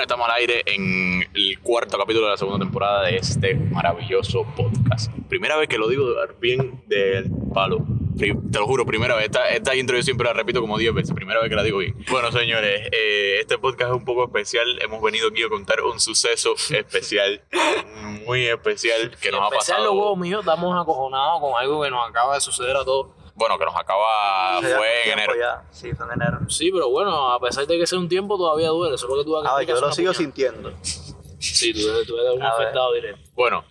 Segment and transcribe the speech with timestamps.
[0.00, 4.46] Bueno, estamos al aire en el cuarto capítulo de la segunda temporada de este maravilloso
[4.56, 5.12] podcast.
[5.28, 6.06] Primera vez que lo digo
[6.40, 7.84] bien del palo.
[8.18, 8.28] Te
[8.58, 9.26] lo juro, primera vez.
[9.26, 11.14] Esta, esta intro yo siempre la repito como 10 veces.
[11.14, 11.94] Primera vez que la digo bien.
[12.10, 14.64] Bueno, señores, eh, este podcast es un poco especial.
[14.80, 17.42] Hemos venido aquí a contar un suceso especial,
[18.24, 19.84] muy especial, que nos ha especial pasado.
[19.84, 23.19] los huevos míos, estamos acojonados con algo que nos acaba de suceder a todos.
[23.40, 25.32] Bueno, que nos acaba, fue en enero.
[25.34, 25.64] ya.
[25.70, 26.40] Sí, fue en enero.
[26.50, 28.98] Sí, pero bueno, a pesar de que sea un tiempo, todavía duele.
[28.98, 30.70] Solo que tú A ver, yo lo sigo sin sintiendo.
[30.82, 32.66] Sí, tú, tú eres un A ver.
[32.66, 33.30] afectado directo.
[33.34, 33.64] Bueno,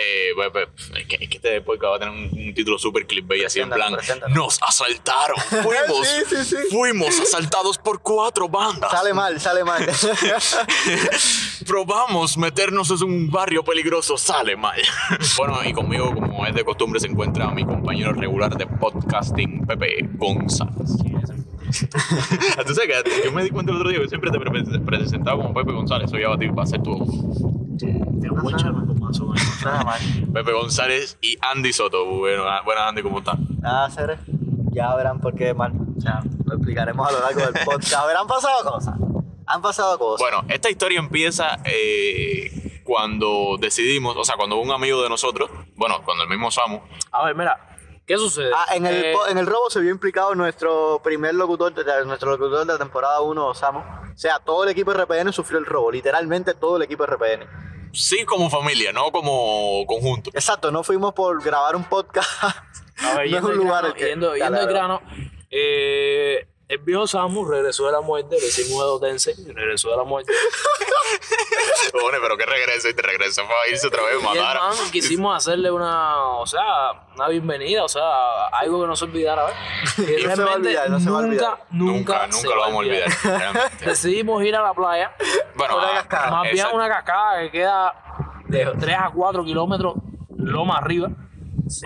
[0.00, 0.68] eh, pues, pues,
[1.00, 3.58] es, que, es que este podcast va a tener un, un título súper clickbait así
[3.58, 3.92] en plan,
[4.32, 6.56] nos asaltaron, fuimos, Sí, sí, sí.
[6.70, 8.90] fuimos asaltados por cuatro bandas.
[8.92, 9.84] Sale mal, sale mal.
[11.66, 14.80] Probamos meternos en un barrio peligroso, sale mal.
[15.36, 20.08] bueno, y conmigo, como es de costumbre, se encuentra mi compañero regular de podcasting, Pepe
[20.14, 20.92] González.
[21.68, 25.72] Que yo me di cuenta el otro día que siempre te pre- presentaba como Pepe
[25.72, 26.94] González, hoy va a ser tu,
[30.32, 32.04] Pepe González y Andy Soto.
[32.04, 33.38] Bueno, buenas Andy, ¿cómo estás?
[33.60, 34.18] Nada, hacer.
[34.72, 35.72] Ya verán por qué mal.
[35.96, 37.94] O sea, lo explicaremos a lo largo del podcast.
[37.94, 38.94] A ver, han pasado cosas.
[39.46, 40.20] Han pasado cosas.
[40.20, 46.02] Bueno, esta historia empieza eh, cuando decidimos, o sea, cuando un amigo de nosotros, bueno,
[46.04, 46.80] cuando el mismo Samu,
[47.12, 47.58] A ver, mira,
[48.08, 48.50] ¿qué sucede?
[48.52, 52.30] Ah, en el, Eh, en el robo se vio implicado nuestro primer locutor, de, nuestro
[52.36, 53.78] locutor de la temporada 1, Samu.
[53.78, 57.12] O sea, todo el equipo de RPN sufrió el robo, literalmente todo el equipo de
[57.14, 57.46] RPN.
[57.92, 60.30] sí como familia, no como conjunto.
[60.34, 62.28] Exacto, no fuimos por grabar un podcast.
[62.42, 65.02] A ver, no es yendo un al lugar grano, el que- yendo, Dale, yendo grano,
[65.50, 70.04] eh, el viejo Samu regresó de la muerte, le hicimos de Tensei, regresó de la
[70.04, 70.32] muerte.
[71.92, 74.56] Bueno, pero que regrese y te regrese para irse otra vez, Y matar.
[74.56, 76.62] hermano, quisimos hacerle una, o sea,
[77.14, 79.46] una bienvenida, o sea, algo que no se olvidara.
[79.46, 79.54] ¿ves?
[80.20, 81.58] Y No se va a olvidar, no se va a olvidar.
[81.70, 83.08] nunca, Nunca, nunca lo va vamos a olvidar.
[83.24, 83.84] realmente.
[83.86, 85.12] Decidimos ir a la playa,
[85.54, 86.30] Bueno, Una ah, cascada.
[86.30, 87.94] más bien una cascada que queda
[88.46, 89.94] de 3 a 4 kilómetros
[90.36, 91.08] loma arriba.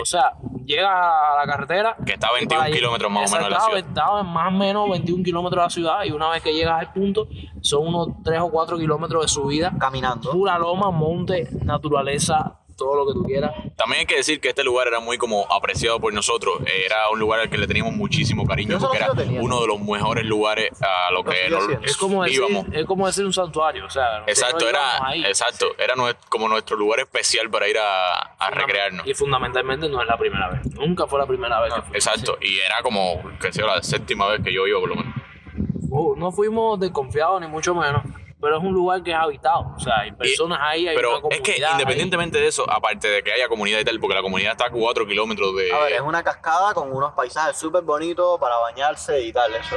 [0.01, 0.33] O sea,
[0.65, 1.97] llega a la carretera.
[2.05, 3.79] Que está a y 21 para allí- kilómetros más o menos de la ciudad.
[3.79, 6.05] Estaba en más o menos 21 kilómetros de la ciudad.
[6.05, 7.27] Y una vez que llegas al punto,
[7.61, 9.73] son unos 3 o 4 kilómetros de subida.
[9.79, 10.31] Caminando.
[10.33, 13.53] Pura loma, monte, naturaleza, todo lo que tú quieras.
[13.77, 16.59] También hay que decir que este lugar era muy como apreciado por nosotros.
[16.67, 19.81] Era un lugar al que le teníamos muchísimo cariño porque era lo uno de los
[19.81, 21.81] mejores lugares a lo Lo que siendo.
[21.85, 22.67] Es como decir, íbamos.
[22.73, 23.87] es como decir un santuario.
[23.87, 25.25] O sea, Exacto, era, ahí.
[25.25, 25.95] exacto, era
[26.29, 29.07] como nuestro lugar especial para ir a, a recrearnos.
[29.07, 30.67] Y fundamentalmente no es la primera vez.
[30.75, 31.97] Nunca fue la primera vez que fuimos.
[31.97, 35.15] Exacto, y era como, que sea, la séptima vez que yo iba por lo menos.
[35.91, 38.03] Oh, no fuimos desconfiados ni mucho menos,
[38.43, 41.35] pero es un lugar que es habitado, o sea, hay personas ahí, hay Pero una
[41.35, 41.73] es que comunidad ahí.
[41.81, 44.71] independientemente de eso, aparte de que haya comunidad y tal, porque la comunidad está a
[44.71, 45.73] 4 kilómetros de...
[45.73, 49.55] A ver, es una cascada con unos paisajes súper bonitos para bañarse y tal.
[49.55, 49.77] Eso.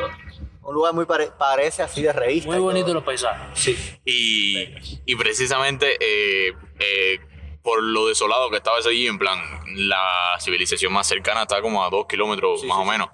[0.64, 2.50] Un lugar muy pare- parece así de revista.
[2.50, 2.96] muy bonito todo.
[2.96, 3.48] los paisajes.
[3.53, 3.78] Sí.
[4.03, 4.66] Y,
[5.06, 7.20] y precisamente eh, eh,
[7.62, 9.40] por lo desolado que estaba ese allí, en plan,
[9.76, 13.09] la civilización más cercana está como a 2 kilómetros Sí, más sí, o menos.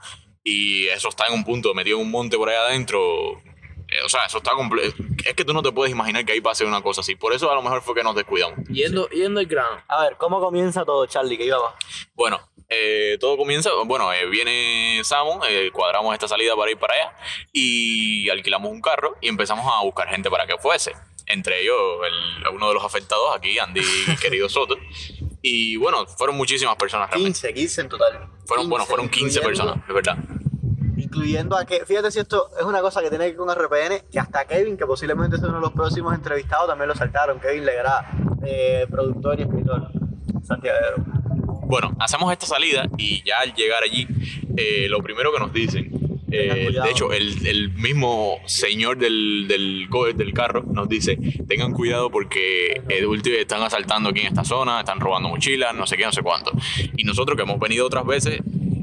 [0.45, 3.41] Y eso está en un punto, metido en un monte por ahí adentro.
[4.05, 4.95] O sea, eso está completo.
[5.25, 7.15] Es que tú no te puedes imaginar que ahí pase una cosa así.
[7.15, 8.59] Por eso a lo mejor fue que nos descuidamos.
[8.69, 9.81] Yendo, yendo al grano.
[9.87, 11.37] A ver, ¿cómo comienza todo, Charlie?
[11.37, 11.73] Que iba más.
[12.13, 16.93] Bueno, eh, todo comienza, bueno, eh, viene Samu, eh, cuadramos esta salida para ir para
[16.93, 17.13] allá
[17.51, 20.93] y alquilamos un carro y empezamos a buscar gente para que fuese.
[21.27, 21.75] Entre ellos,
[22.07, 23.81] el- uno de los afectados aquí, Andy,
[24.21, 24.77] querido Soto.
[25.41, 27.39] Y bueno, fueron muchísimas personas realmente.
[27.39, 28.29] 15, 15 en total.
[28.45, 30.17] Fueron, bueno, 15, fueron 15 incluyendo- personas, es verdad.
[31.13, 34.09] Incluyendo a que, fíjate si esto es una cosa que tiene que ver con RPN,
[34.09, 37.37] que hasta Kevin, que posiblemente sea uno de los próximos entrevistados, también lo saltaron.
[37.37, 38.09] Kevin Legrá,
[38.45, 39.91] eh, productor y escritor.
[40.41, 40.77] Santiago.
[41.65, 44.07] Bueno, hacemos esta salida y ya al llegar allí,
[44.55, 45.91] eh, lo primero que nos dicen,
[46.31, 52.09] eh, de hecho, el, el mismo señor del, del, del carro nos dice, tengan cuidado
[52.09, 53.05] porque eh,
[53.37, 56.53] están asaltando aquí en esta zona, están robando mochilas, no sé qué, no sé cuánto.
[56.95, 58.39] Y nosotros que hemos venido otras veces,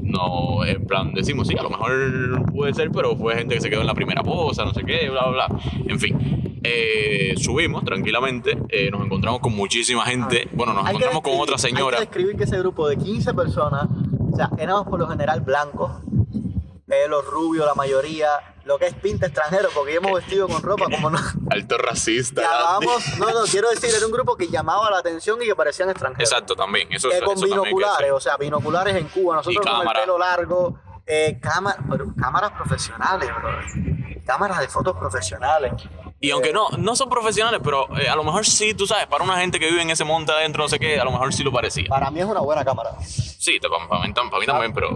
[0.09, 3.69] no, en plan, decimos, sí, a lo mejor puede ser, pero fue gente que se
[3.69, 5.59] quedó en la primera posa, no sé qué, bla, bla, bla.
[5.87, 11.39] En fin, eh, subimos tranquilamente, eh, nos encontramos con muchísima gente, bueno, nos encontramos con
[11.39, 11.97] otra señora.
[11.99, 13.87] Hay que describir que ese grupo de 15 personas,
[14.31, 15.91] o sea, éramos por lo general blancos,
[16.89, 18.27] pelo rubio la mayoría,
[18.65, 21.19] lo que es pinta extranjero, porque íbamos vestidos con ropa como no.
[21.51, 22.41] Alto racista.
[22.41, 25.89] Llamábamos, no, no, quiero decir, era un grupo que llamaba la atención y que parecían
[25.91, 26.29] extranjeros.
[26.29, 26.91] Exacto, también.
[26.91, 31.39] Eso, Eh, con binoculares, o sea, binoculares en Cuba, nosotros con el pelo largo, eh,
[31.41, 33.49] cámaras profesionales, bro.
[34.25, 35.73] cámaras de fotos profesionales.
[36.21, 39.23] Y aunque no, no son profesionales, pero eh, a lo mejor sí, tú sabes, para
[39.23, 41.43] una gente que vive en ese monte adentro, no sé qué, a lo mejor sí
[41.43, 41.85] lo parecía.
[41.87, 42.91] Para mí es una buena cámara.
[43.01, 44.89] Sí, te- para, para mí, tam- para mí también, pero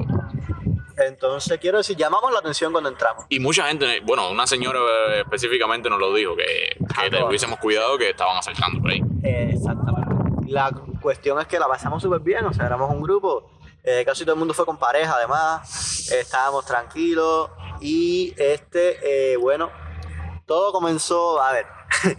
[1.08, 3.26] Entonces, quiero decir, llamamos la atención cuando entramos.
[3.30, 7.26] Y mucha gente, bueno, una señora eh, específicamente nos lo dijo, que, que todas.
[7.26, 9.02] tuviésemos cuidado que estaban asaltando por ahí.
[9.24, 10.14] Eh, exactamente.
[10.48, 10.72] La
[11.02, 13.50] cuestión es que la pasamos súper bien, o sea, éramos un grupo,
[13.84, 17.50] eh, casi todo el mundo fue con pareja además, eh, estábamos tranquilos
[17.82, 19.70] y este, eh, bueno,
[20.46, 21.66] todo comenzó, a ver,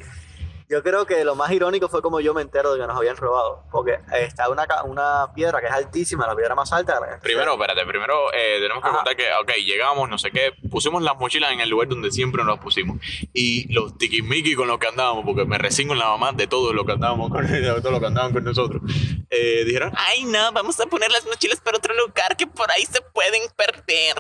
[0.68, 3.16] yo creo que lo más irónico fue como yo me entero de que nos habían
[3.16, 6.98] robado, porque está una, una piedra que es altísima, la piedra más alta.
[7.00, 8.96] la- Primero, espérate, primero eh, tenemos que Ajá.
[8.98, 12.42] contar que, ok, llegamos, no sé qué, pusimos las mochilas en el lugar donde siempre
[12.44, 12.98] nos pusimos.
[13.32, 16.74] Y los tiquismiquis con los que andábamos, porque me resigno en la mamá de todos
[16.74, 18.82] los que andábamos con, de todos los que andaban con nosotros,
[19.30, 22.84] eh, dijeron, ay no, vamos a poner las mochilas para otro lugar que por ahí
[22.86, 24.16] se pueden perder.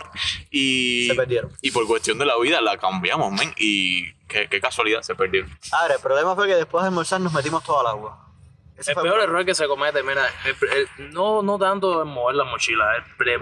[0.50, 1.50] Y, Se perdieron.
[1.62, 5.50] y por cuestión de la vida la cambiamos, men, y qué, qué casualidad se perdieron.
[5.72, 8.20] A ver, el problema fue que después de almorzar nos metimos todo al agua.
[8.76, 12.08] Ese El fue peor error que se comete, mira, el- el- no, no tanto en
[12.08, 12.84] mover la mochila,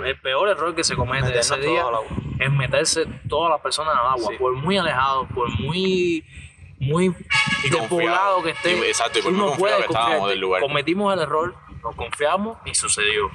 [0.05, 2.07] el, peor error que se comete Meternos ese todo día al agua.
[2.39, 4.37] es meterse todas las personas al agua, Sí.
[4.39, 6.25] por muy alejado, por muy
[6.79, 7.15] muy
[7.65, 8.77] Y despoblado que esté.
[8.77, 10.61] Y- exacto, y por muy confiado que estábamos del lugar.
[10.61, 13.31] Cometimos el error, nos confiamos y sucedió.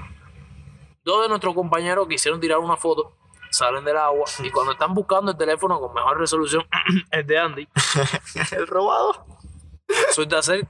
[1.03, 3.15] Dos de nuestros compañeros quisieron tirar una foto,
[3.51, 6.65] salen del agua y cuando están buscando el teléfono con mejor resolución,
[7.11, 7.67] el de Andy,
[8.51, 9.25] el robado.
[10.07, 10.67] resulta ser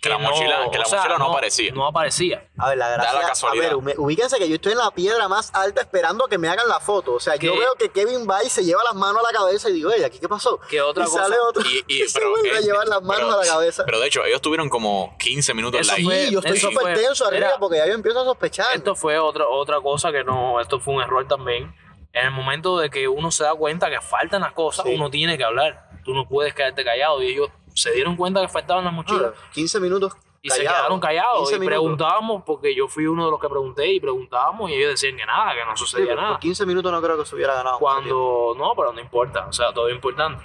[0.00, 1.72] Que la mochila- que la mochila no aparecía.
[1.74, 2.48] No aparecía.
[2.56, 3.12] A ver, la gracia.
[3.20, 3.72] la casualidad.
[3.72, 6.48] A ver, ubíquense que yo estoy en la piedra más alta esperando a que me
[6.48, 7.14] hagan la foto.
[7.14, 9.68] O sea, yo veo que Kevin va y se lleva las manos a la cabeza
[9.70, 10.60] y digo, oye, ¿aquí qué pasó?
[10.70, 11.24] ¿Qué otra y cosa?
[11.24, 13.84] sale otro Y, y- se pero, vuelve a llevar las manos pero- a la cabeza.
[13.84, 16.04] Pero de hecho, ellos tuvieron como 15 minutos Eso like.
[16.04, 18.66] fue- sí, yo estoy súper fue- tenso arriba era- porque ya yo empiezo a sospechar.
[18.72, 21.74] Esto fue otra, otra cosa que no, esto fue un error también.
[22.12, 24.94] En el momento de que uno se da cuenta que faltan las cosas, Sí.
[24.94, 25.90] uno tiene que hablar.
[26.04, 27.22] Tú no puedes quedarte callado.
[27.22, 29.32] Y ellos se dieron cuenta que faltaban las mochilas.
[29.52, 30.14] 15 minutos.
[30.40, 33.92] Y se quedaron callados 15 y preguntábamos, porque yo fui uno de los que pregunté
[33.92, 36.30] y preguntábamos y ellos decían que nada, que no sucedía nada.
[36.30, 37.78] por 15 minutos no creo que se hubiera ganado.
[37.78, 40.44] Cuando, no, pero no importa, o sea, todo es importante.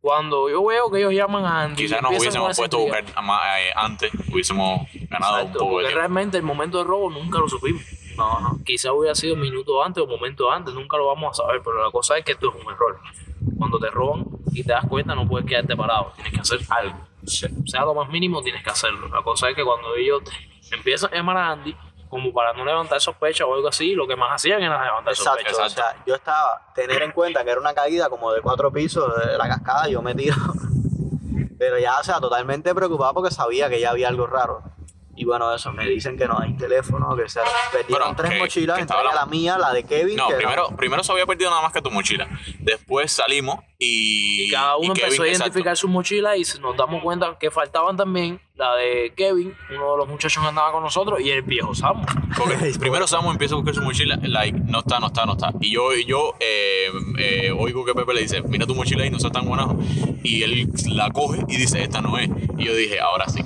[0.00, 4.10] Cuando yo veo que ellos llaman a Andy, Quizás nos hubiésemos puesto buscar eh, antes,
[4.32, 7.82] hubiésemos ganado Exacto, un poco de porque realmente el momento del robo nunca lo supimos.
[8.16, 8.58] No, no.
[8.64, 11.90] Quizá hubiera sido minutos antes o momentos antes, nunca lo vamos a saber, pero la
[11.90, 13.00] cosa es que esto es un error.
[13.58, 16.98] Cuando te roban y te das cuenta, no puedes quedarte parado, tienes que hacer algo.
[17.24, 19.08] Sea lo más mínimo, tienes que hacerlo.
[19.08, 20.22] La cosa es que cuando ellos
[20.70, 21.76] empiezan a llamar a Andy,
[22.12, 25.48] como para no levantar sospecha o algo así, lo que más hacían era levantar Exacto,
[25.48, 25.64] sospecha.
[25.64, 29.10] o sea, yo estaba, tener en cuenta que era una caída como de cuatro pisos
[29.24, 30.36] de la cascada, yo me tiro.
[31.58, 34.62] Pero ya, o sea, totalmente preocupado porque sabía que ya había algo raro.
[35.22, 37.38] Y bueno, eso, me dicen que no hay teléfono, que se
[37.70, 40.16] perdieron Bueno, tres que- mochilas, que entre la- la mía, la de Kevin.
[40.16, 42.28] No, que primero, primero se había perdido nada más que tu mochila.
[42.58, 44.46] Después salimos y.
[44.46, 45.44] Y cada uno y Kevin, empezó a exacto.
[45.44, 49.96] identificar sus mochilas y nos damos cuenta que faltaban también la de Kevin, uno de
[49.98, 52.04] los muchachos que andaba con nosotros, y el viejo Samu.
[52.36, 55.52] Porque primero Samu empieza a buscar su mochila, like, no está, no está, no está.
[55.60, 56.88] Y yo, y yo eh,
[57.18, 59.78] eh, oigo que Pepe le dice, mira tu mochila y no seas tan guanajo.
[60.24, 62.28] Y él la coge y dice, esta no es.
[62.58, 63.42] Y yo dije, ahora sí.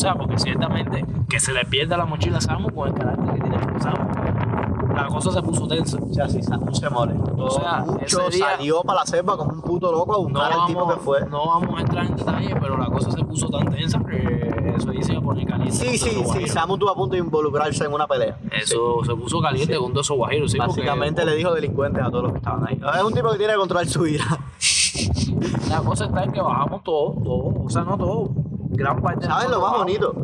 [0.00, 3.34] O sea, porque ciertamente que se le pierda la mochila a Samu con el carácter
[3.34, 4.94] que tiene Samu.
[4.94, 5.98] La cosa se puso tensa.
[5.98, 9.36] O sea, si Samu se molestó O sea, mucho, ese día- salió para la selva
[9.36, 11.26] como un puto loco a No buscar al tipo que fue.
[11.28, 14.90] no vamos a entrar en detalle, pero la cosa se puso tan tensa que eso
[14.90, 15.72] dice a poner caliente.
[15.76, 16.48] Sí, con sí, sí.
[16.48, 18.38] Samu estuvo a punto de involucrarse en una pelea.
[18.52, 20.50] Eso se puso caliente con todos esos guajiros.
[20.50, 22.80] Sí, porque- Básicamente le dijo delincuentes a todos los que estaban ahí.
[22.96, 24.24] Es un tipo que tiene que controlar su vida.
[25.68, 28.30] La cosa está en que bajamos todo, todo, o sea, no todo,
[28.80, 30.14] gran parte de ¿Sabes lo más bonito?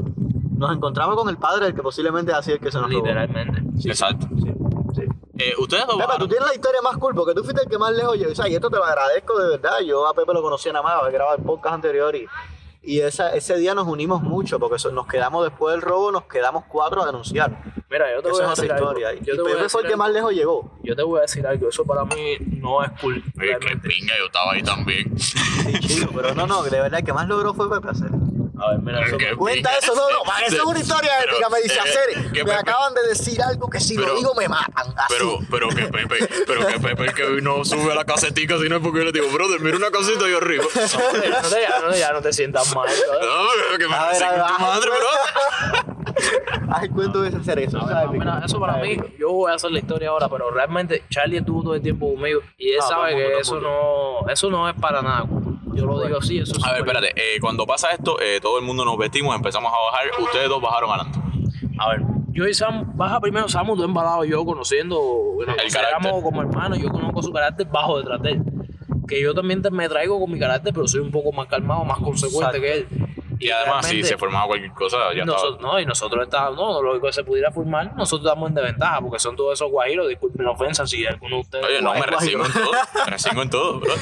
[0.57, 3.05] Nos encontramos con el padre del que posiblemente ha sido el que se nos robó.
[3.05, 3.89] Literalmente.
[3.89, 4.27] Exacto.
[4.37, 4.53] Sí,
[4.95, 5.03] sí.
[5.39, 7.93] Eh, Ustedes Pepe, tú tienes la historia más cool porque tú fuiste el que más
[7.93, 8.33] lejos llegó.
[8.33, 9.81] O sea, y esto te lo agradezco de verdad.
[9.87, 12.27] Yo a Pepe lo conocía nada más, había grabado el podcast anterior y,
[12.83, 16.65] y esa, ese día nos unimos mucho porque nos quedamos después del robo, nos quedamos
[16.69, 17.63] cuatro a denunciar.
[17.91, 18.87] Mira, yo te Eso voy es a otra decir algo.
[18.87, 19.13] historia.
[19.15, 20.71] Y Yo te voy a Pepe fue decir el que más lejos llegó.
[20.83, 22.15] Yo te voy a decir algo, eso para mí
[22.59, 23.23] no es cool.
[23.39, 25.19] Oye, qué pinga, yo estaba ahí también.
[25.19, 28.11] Sí, pero no, no, de verdad el que más logró fue Pepe hacer.
[28.59, 31.33] A ver, mira, eso Qué Cuenta eso, no, no, para eso es una historia Pero,
[31.35, 31.49] épica.
[31.51, 34.15] Me dice, eh, hacer, que me Pepe- acaban de decir algo que si Pero- lo
[34.17, 34.87] digo me matan.
[34.97, 35.15] Así.
[35.19, 38.77] Pero, pero que Pepe, pero que Pepe el que no sube a la casetica, sino
[38.77, 40.65] es porque yo le digo, brother, mira una casita ahí arriba.
[40.65, 42.89] no te, no te- ya, no, te- ya no te sientas mal.
[42.89, 45.97] No, que me A ver, a ver, tu madre, bro.
[46.73, 47.79] Ay, cuento de hacer eso.
[47.81, 51.05] A ver, mira, eso para mí, yo voy a hacer la historia ahora, pero realmente
[51.11, 54.69] Charlie estuvo todo el tiempo conmigo y él Ah, sabe que eso no, eso no
[54.69, 55.25] es para nada.
[55.77, 58.59] Yo lo digo así, eso es A ver, espérate, eh, cuando pasa esto, eh, todo
[58.59, 61.19] el mundo nos vestimos, empezamos a bajar, ustedes dos bajaron adelante.
[61.79, 62.01] A ver,
[62.33, 64.99] yo y Sam, baja primero Samu, tú embalado yo conociendo,
[65.41, 66.11] El carácter.
[66.23, 68.43] como hermanos, yo conozco su carácter bajo detrás de él.
[69.09, 71.85] Que yo también te- me traigo con mi carácter, pero soy un poco más calmado,
[71.85, 72.61] más consecuente Exacto.
[72.61, 72.87] que él.
[73.39, 76.93] Y además, si se formaba cualquier cosa, ya nosotros, no, y nosotros estábamos, no, lo
[76.93, 80.45] único que se pudiera formar, nosotros estamos en desventaja, porque son todos esos guajiros, disculpen
[80.45, 81.65] la ofensa si alguno de ustedes.
[81.67, 82.73] Oye, no, me resigno en todo.
[82.95, 83.95] Me resigno en todo, bro.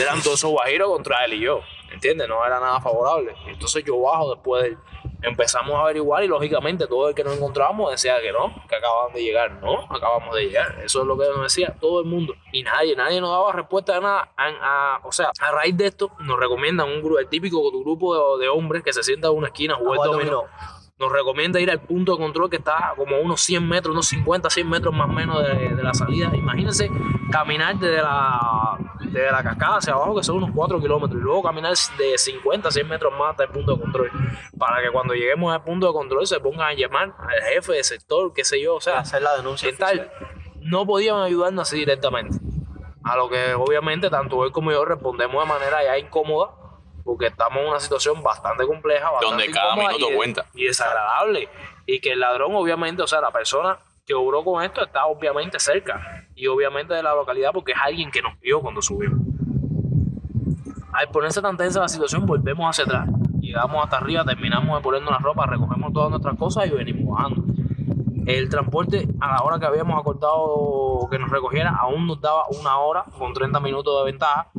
[0.00, 1.60] eran todos esos guajiros contra él y yo,
[1.92, 2.28] ¿entiendes?
[2.28, 3.34] No era nada favorable.
[3.46, 4.78] Entonces yo bajo después de él.
[5.22, 9.12] Empezamos a averiguar y lógicamente todo el que nos encontrábamos decía que no, que acababan
[9.12, 9.52] de llegar.
[9.62, 10.78] No, acabamos de llegar.
[10.82, 12.34] Eso es lo que nos decía todo el mundo.
[12.52, 14.30] Y nadie, nadie nos daba respuesta de nada.
[14.36, 14.48] A-
[14.96, 18.44] a- o sea, a raíz de esto nos recomiendan un grupo, el típico grupo de,
[18.44, 20.44] de hombres que se sienta en una esquina a jugar Jugar dominó.
[21.00, 24.06] Nos recomienda ir al punto de control que está como a unos 100 metros, unos
[24.08, 26.30] 50, 100 metros más o menos de, de la salida.
[26.34, 26.90] Imagínense
[27.30, 31.42] caminar desde la, desde la cascada hacia abajo, que son unos 4 kilómetros, y luego
[31.42, 34.10] caminar de 50, 100 metros más hasta el punto de control.
[34.58, 37.84] Para que cuando lleguemos al punto de control se pongan a llamar al jefe de
[37.84, 40.10] sector, qué sé yo, o sea, hacer la denuncia en tal,
[40.60, 42.38] no podían ayudarnos así directamente.
[43.04, 46.50] A lo que obviamente tanto él como yo respondemos de manera ya incómoda,
[47.04, 50.46] porque estamos en una situación bastante compleja, bastante Donde cada minuto y cuenta.
[50.54, 51.48] Y desagradable.
[51.86, 55.58] Y que el ladrón, obviamente, o sea, la persona que obró con esto está obviamente
[55.58, 56.26] cerca.
[56.34, 59.20] Y obviamente de la localidad porque es alguien que nos vio cuando subimos.
[60.92, 63.08] Al ponerse tan tensa la situación, volvemos hacia atrás.
[63.40, 67.44] Llegamos hasta arriba, terminamos de ponernos la ropa, recogemos todas nuestras cosas y venimos bajando.
[68.26, 72.78] El transporte, a la hora que habíamos acordado que nos recogiera, aún nos daba una
[72.78, 74.50] hora con 30 minutos de ventaja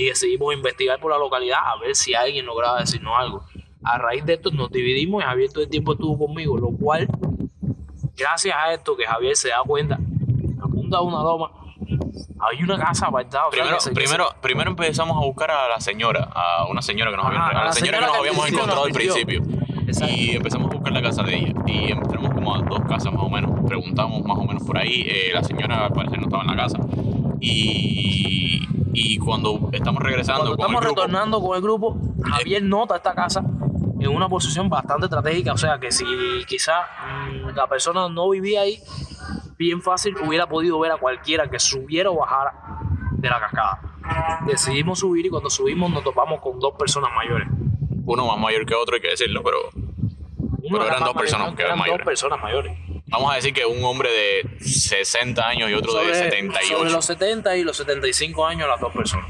[0.00, 3.44] y decidimos investigar por la localidad a ver si alguien lograba decirnos algo.
[3.82, 7.08] A raíz de esto nos dividimos y Javier todo el tiempo estuvo conmigo, lo cual,
[8.16, 11.50] gracias a esto que Javier se da cuenta, a punta de una loma,
[12.40, 13.48] hay una casa apartada.
[13.48, 16.82] o sea, Primero, que se- primero, primero empezamos a buscar a la señora, a una
[16.82, 19.42] señora que nos, habían- a a la señora que nos habíamos encontrado al principio.
[19.86, 20.14] Exacto.
[20.14, 21.52] Y empezamos a buscar la casa de ella.
[21.66, 23.50] Y entramos como a dos casas más o menos.
[23.66, 25.04] Preguntamos más o menos por ahí.
[25.08, 26.78] eh, la señora al parecer no estaba en la casa.
[27.40, 28.60] Y,
[28.92, 32.96] y cuando estamos regresando Cuando con estamos el grupo, retornando con el grupo, Javier nota
[32.96, 33.42] esta casa
[34.00, 35.52] en una posición bastante estratégica.
[35.52, 36.04] O sea que si
[36.46, 36.82] quizá
[37.32, 38.80] mm, la persona no vivía ahí,
[39.58, 42.52] bien fácil hubiera podido ver a cualquiera que subiera o bajara
[43.12, 43.80] de la cascada.
[44.46, 47.46] Decidimos subir y cuando subimos nos topamos con dos personas mayores.
[48.06, 49.58] uno más mayor que otro, hay que decirlo, pero
[50.62, 52.89] Pero era eran dos personas que eran eran dos personas mayores.
[53.10, 56.84] Vamos a decir que un hombre de 60 años y otro de sobre 78.
[56.84, 59.26] los 70 y los 75 años las dos personas.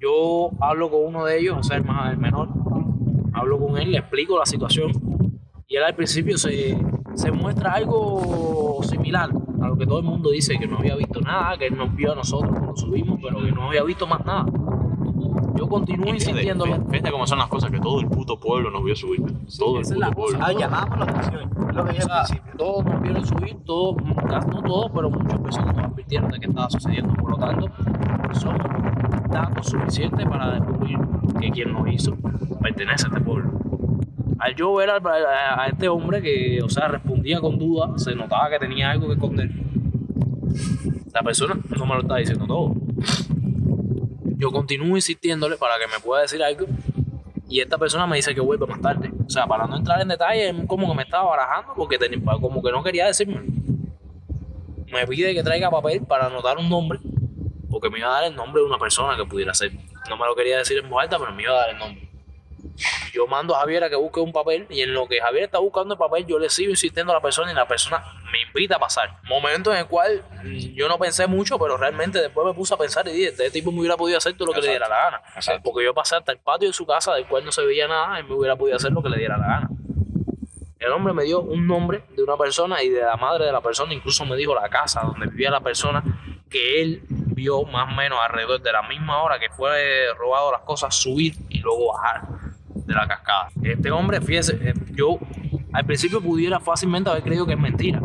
[0.00, 2.48] Yo hablo con uno de ellos, o sea, el, más, el menor,
[3.32, 4.92] hablo con él, le explico la situación
[5.68, 6.76] y él al principio se,
[7.14, 11.20] se muestra algo similar a lo que todo el mundo dice, que no había visto
[11.20, 14.24] nada, que él nos vio a nosotros cuando subimos, pero que no había visto más
[14.24, 14.46] nada.
[15.58, 16.42] Yo continúo Y fíjate,
[16.90, 19.22] fíjate- cómo son las cosas, que todo el puto pueblo nos vio subir.
[19.58, 20.38] todo el esa es la puto cosa.
[20.38, 20.46] pueblo.
[20.46, 21.50] Ah, llamamos la atención.
[21.74, 22.24] Lo que O sea,
[22.56, 26.70] todos nos vieron subir, todos, no todos, pero muchas personas nos advirtieron de que estaba
[26.70, 27.14] sucediendo.
[27.14, 27.66] Por lo tanto,
[28.32, 28.58] son
[29.30, 30.98] datos suficientes para descubrir
[31.40, 32.16] que quien lo hizo
[32.60, 33.50] pertenece a este pueblo.
[34.38, 38.58] Al yo ver a este hombre que, o sea, respondía con duda, se notaba que
[38.58, 39.50] tenía algo que esconder.
[41.12, 42.74] La persona no me lo está diciendo todo.
[44.36, 46.66] Yo continúo insistiéndole para que me pueda decir algo
[47.48, 49.10] y esta persona me dice que vuelve más tarde.
[49.26, 52.62] O sea, para no entrar en detalle, como que me estaba barajando porque tenía- como
[52.62, 53.42] que no quería decirme.
[54.92, 56.98] Me pide que traiga papel para anotar un nombre,
[57.70, 59.72] porque me iba a dar el nombre de una persona que pudiera ser.
[60.08, 62.05] No me lo quería decir en voz alta, pero me iba a dar el nombre.
[63.12, 65.58] Yo mando a Javier a que busque un papel y en lo que Javier está
[65.58, 68.76] buscando el papel, yo le sigo insistiendo a la persona y la persona me invita
[68.76, 69.18] a pasar.
[69.24, 72.76] Momento en el cual mm, yo no pensé mucho, pero realmente después me puse a
[72.76, 74.98] pensar y dije, este tipo me hubiera podido hacer todo lo que le diera la
[74.98, 75.22] gana.
[75.34, 75.62] Exacto.
[75.64, 78.20] Porque yo pasé hasta el patio de su casa, del cual no se veía nada,
[78.20, 79.70] y me hubiera podido hacer lo que le diera la gana.
[80.78, 83.62] El hombre me dio un nombre de una persona y de la madre de la
[83.62, 86.04] persona, incluso me dijo la casa donde vivía la persona,
[86.50, 90.60] que él vio más o menos alrededor de la misma hora que fue robado las
[90.62, 92.45] cosas, subir y luego bajar
[92.84, 93.48] de la cascada.
[93.62, 95.18] Este hombre, fíjese, eh, yo
[95.72, 98.02] al principio pudiera fácilmente haber creído que es mentira,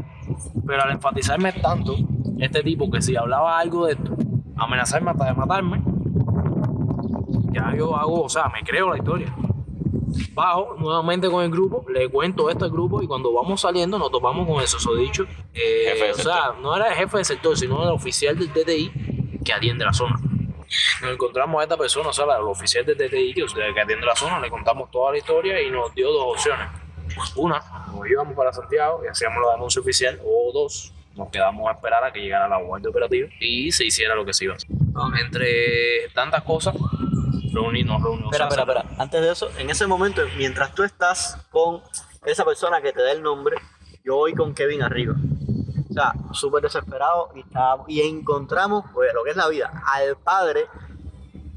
[0.66, 1.96] pero al enfatizarme tanto,
[2.40, 4.16] este tipo que si hablaba algo de esto,
[4.58, 5.82] amenazarme hasta de matarme,
[7.54, 9.34] ya yo hago, o sea, me creo la historia.
[10.34, 14.12] Bajo nuevamente con el grupo, le cuento esto al grupo y cuando vamos saliendo nos
[14.12, 15.24] topamos con el susodicho.
[15.54, 19.40] eh, Jefe o sea, no era el jefe del sector, sino el oficial del TTI
[19.44, 20.20] que atiende la zona.
[21.01, 24.16] Nos encontramos a esta persona, o sea, el oficial del TTI que, que atiende la
[24.16, 26.68] zona, le contamos toda la historia y nos dio dos opciones.
[27.36, 27.62] Una,
[27.94, 32.04] nos íbamos para Santiago y hacíamos la denuncia oficial, o dos, nos quedamos a esperar
[32.06, 34.70] a que llegara la guardia operativa y se hiciera lo que se iba a hacer.
[35.20, 36.74] Entre tantas cosas,
[37.54, 38.32] reuni- nos reunimos.
[38.34, 38.86] Espera, espera, espera.
[38.98, 41.82] Antes de eso, en ese momento, mientras tú estás con
[42.25, 43.58] esa persona que te da el nombre,
[44.06, 45.16] yo voy con Kevin arriba.
[45.91, 50.15] O sea, súper desesperado y, está- y encontramos, pues, lo que es la vida, al
[50.17, 50.65] padre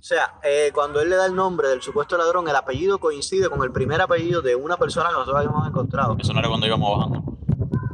[0.00, 3.62] sea, eh, cuando él le da el nombre del supuesto ladrón, el apellido coincide con
[3.62, 6.14] el primer apellido de una persona que nosotros habíamos encontrado.
[6.20, 7.22] Eso no era cuando íbamos bajando.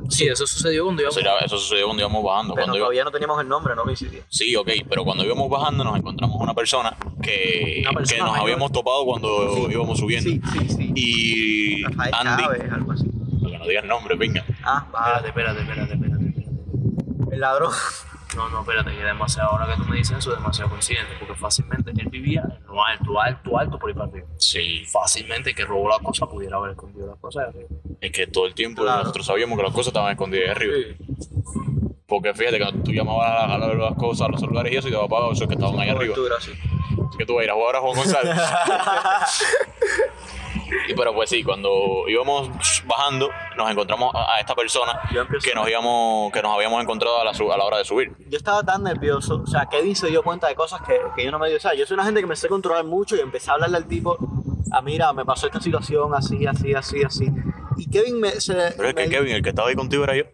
[0.09, 1.17] Sí, eso sucedió cuando íbamos.
[1.17, 2.55] Eso, era- eso sucedió cuando íbamos bajando.
[2.55, 4.23] Pero Cuando iba- todavía no teníamos el nombre, no coincidía.
[4.29, 8.31] Sí, ok, pero cuando íbamos bajando nos encontramos una persona que, Una persona que nos
[8.33, 8.43] mayor.
[8.45, 9.67] habíamos topado cuando Sí.
[9.71, 10.31] íbamos subiendo.
[10.31, 10.93] Sí, sí, sí.
[10.97, 13.05] Y Rafael Andy, Chávez, algo así.
[13.05, 14.45] que no digas nombre, venga.
[14.65, 16.10] Ah, va, Espérate, espérate, espérate, espérate, espérate.
[17.31, 17.73] El ladrón.
[18.37, 21.35] No, no, espérate, que demasiado, ahora que tú me dices eso, es demasiado coincidente, porque
[21.35, 24.27] fácilmente él vivía en lo alto, alto, alto por ahí para arriba.
[24.39, 27.81] Sí, Fácilmente que robó la cosa pudiera haber escondido las cosas de arriba.
[28.01, 29.01] es que todo el tiempo Claro.
[29.01, 30.75] nosotros sabíamos que las cosas estaban escondidas ahí arriba.
[32.07, 34.93] Porque fíjate que tú llamabas a, a las cosas, a los celulares y eso, y
[34.93, 36.15] te papá esos que estaban ahí arriba.
[36.15, 36.53] Cobertura, sí.
[37.19, 38.37] que tú vas a ir a jugar a Juan González.
[40.89, 42.49] y pero pues sí, cuando íbamos
[42.87, 43.29] bajando,
[43.61, 45.01] nos encontramos a, a esta persona
[45.43, 48.13] que nos íbamos, que nos habíamos encontrado a la, a la hora de subir.
[48.29, 51.31] Yo estaba tan nervioso, o sea, Kevin se dio cuenta de cosas que, que yo
[51.31, 51.57] no me dio.
[51.57, 53.77] O sea, yo soy una gente que me sé controlar mucho y empecé a hablarle
[53.77, 54.17] al tipo,
[54.73, 57.27] ah, mira, me pasó esta situación así, así, así, así.
[57.77, 58.31] Y Kevin me...
[58.41, 60.25] Se, Pero es que Kevin, el que estaba ahí contigo era yo.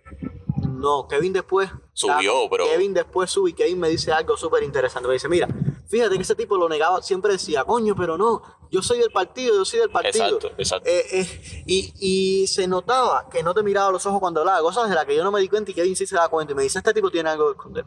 [0.69, 1.71] No, Kevin después...
[1.93, 5.09] Subió, pero- Kevin después sube y Kevin me dice algo súper interesante.
[5.09, 5.49] Me dice, mira,
[5.89, 9.57] fíjate que ese tipo lo negaba, siempre decía, coño, pero no, yo soy del partido,
[9.57, 10.25] yo soy del partido.
[10.25, 10.89] Exacto, exacto.
[10.89, 14.61] Eh, eh, y, y se notaba que no te miraba a los ojos cuando hablaba,
[14.61, 16.53] cosas de las que yo no me di cuenta y Kevin sí se da cuenta.
[16.53, 17.85] Y me dice, este tipo tiene algo que esconder.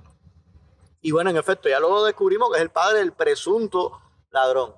[1.02, 4.00] Y bueno, en efecto, ya luego descubrimos que es el padre del presunto
[4.32, 4.74] ladrón.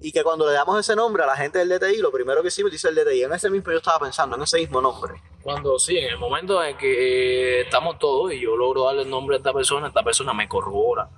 [0.00, 2.48] Y que cuando le damos ese nombre a la gente del DTI, lo primero que
[2.48, 3.22] hicimos dice el DTI.
[3.22, 5.22] En ese mismo yo estaba pensando, en ese mismo nombre.
[5.42, 9.10] Cuando sí, en el momento en que eh, estamos todos y yo logro darle el
[9.10, 11.08] nombre a esta persona, esta persona me corrobora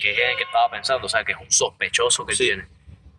[0.00, 2.44] que es el que estaba pensando, o sea, que es un sospechoso que Sí.
[2.46, 2.66] tiene.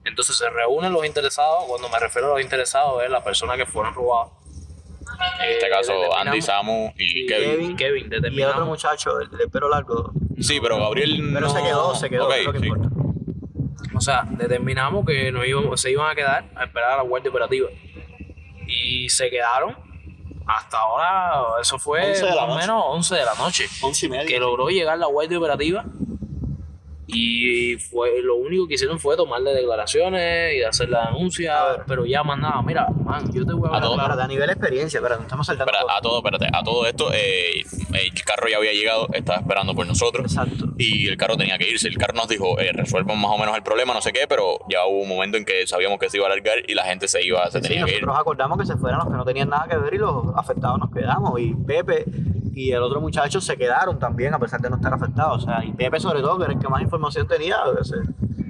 [0.05, 3.65] Entonces se reúnen los interesados, cuando me refiero a los interesados es la persona que
[3.65, 4.33] fueron robados.
[5.43, 7.75] En este caso, Andy, Samu y Kevin.
[7.77, 8.09] Kevin.
[8.09, 10.11] Kevin, Y el otro muchacho, el de pelo largo.
[10.41, 11.49] Sí, pero Gabriel Pero no...
[11.53, 12.69] se quedó, se quedó, Ok, es lo que sí.
[13.95, 17.29] O sea, determinamos que nos íbamos, se iban a quedar a esperar a la guardia
[17.29, 17.69] operativa.
[18.67, 19.75] Y se quedaron
[20.45, 23.67] hasta ahora, eso fue 11 más o menos 11 de la noche.
[23.81, 24.25] Once y media.
[24.25, 25.85] Que logró llegar la guardia operativa.
[27.13, 31.55] Y fue lo único que hicieron fue tomarle declaraciones y hacer la denuncia,
[31.87, 32.61] pero ya más nada.
[32.61, 33.93] Mira, man, yo te voy a A hablar todo.
[33.95, 34.09] claro.
[34.13, 35.71] Espérate, a nivel experiencia, nos estamos saltando.
[35.71, 37.61] Espera, a todo, espérate, a todo esto, eh,
[37.93, 40.25] el carro ya había llegado, estaba esperando por nosotros.
[40.25, 40.65] Exacto.
[40.77, 41.87] Y el carro tenía que irse.
[41.87, 44.59] El carro nos dijo, eh, resuelvan más o menos el problema, no sé qué, pero
[44.69, 47.07] ya hubo un momento en que sabíamos que se iba a alargar y la gente
[47.07, 48.01] se iba, se Sí, tenía que ir.
[48.01, 50.79] nosotros acordamos que se fueran los que no tenían nada que ver y los afectados
[50.79, 51.39] nos quedamos.
[51.39, 52.05] Y Pepe
[52.55, 55.43] y el otro muchacho se quedaron también a pesar de no estar afectados.
[55.43, 57.95] O sea, y Pepe sobre todo, que era el que más información tenía, se,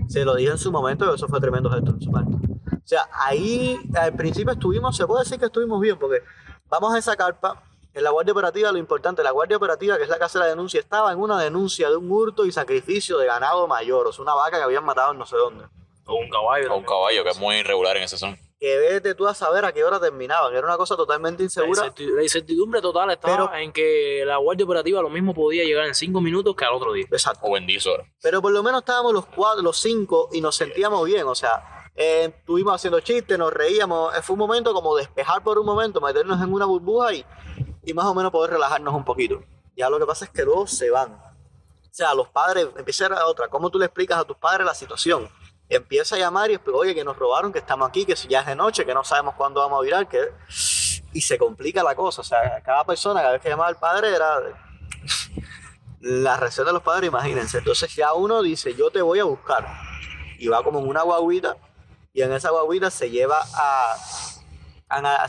[0.07, 2.33] se lo dije en su momento y eso fue tremendo gesto de su parte.
[2.73, 6.21] O sea, ahí al principio estuvimos, se puede decir que estuvimos bien porque
[6.69, 7.63] vamos a esa carpa.
[7.95, 10.47] En la guardia operativa, lo importante, la guardia operativa, que es la que hace la
[10.47, 14.23] denuncia, estaba en una denuncia de un hurto y sacrificio de ganado mayor, o sea,
[14.23, 15.65] una vaca que habían matado en no sé dónde.
[16.05, 16.73] O un caballo.
[16.73, 18.35] O un caballo que es muy irregular en esa zona.
[18.63, 20.55] Que vete tú a saber a qué hora terminaban.
[20.55, 21.93] Era una cosa totalmente La insegura.
[21.97, 25.93] La incertidumbre total estaba Pero- en que la guardia operativa lo mismo podía llegar en
[25.93, 27.05] cinco minutos que al otro día.
[27.11, 27.41] Exacto.
[27.45, 28.07] O en 10 horas.
[28.21, 31.27] Pero por lo menos estábamos los cuatro, los cinco y nos sentíamos bien.
[31.27, 34.15] O sea, eh, estuvimos haciendo chistes, nos reíamos.
[34.15, 37.25] Eh, Fue un momento como despejar por un momento, meternos en una burbuja y,
[37.83, 39.43] y más o menos poder relajarnos un poquito.
[39.75, 41.11] Ya lo que pasa es que luego se van.
[41.11, 43.49] O sea, los padres, empieza a otra.
[43.49, 45.27] ¿Cómo tú le explicas a tus padres la situación?
[45.75, 48.55] Empieza a llamar y oye, que nos robaron, que estamos aquí, que ya es de
[48.55, 50.19] noche, que no sabemos cuándo vamos a virar, que...
[51.13, 52.21] Y se complica la cosa.
[52.21, 54.39] O sea, cada persona, cada vez que llamaba al padre era...
[55.99, 57.59] La reacción de los padres, imagínense.
[57.59, 59.65] Entonces ya uno dice, yo te voy a buscar.
[60.37, 61.55] Y va como en una guaguita,
[62.13, 63.95] y en esa guaguita se lleva a-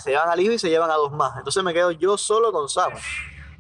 [0.00, 1.38] se llevan al hijo y se llevan a dos más.
[1.38, 2.98] Entonces me quedo yo solo con Samu.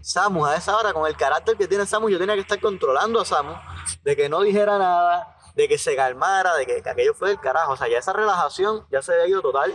[0.00, 3.20] Samu, a esa hora, con el carácter que tiene Samu, yo tenía que estar controlando
[3.20, 3.54] a Samu,
[4.02, 7.40] de que no dijera nada, de que se calmara, de que, que aquello fue del
[7.40, 7.72] carajo.
[7.72, 9.72] O sea, ya esa relajación ya se había ido total.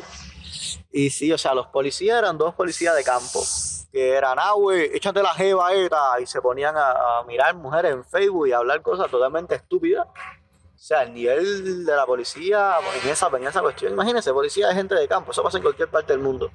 [0.92, 3.44] Y sí, o sea, los policías eran dos policías de campo,
[3.92, 7.94] que eran, ah, güey, échate la jeva esta, y se ponían a, a mirar mujeres
[7.94, 10.08] en Facebook y hablar cosas totalmente estúpidas.
[10.08, 14.76] O sea, el nivel de la policía en esa, en esa cuestión, imagínense, policía de
[14.76, 16.52] gente de campo, eso pasa en cualquier parte del mundo.